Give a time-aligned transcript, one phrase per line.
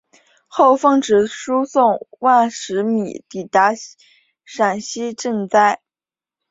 [0.47, 3.69] 后奉旨输送万石米抵达
[4.43, 5.79] 陕西赈灾。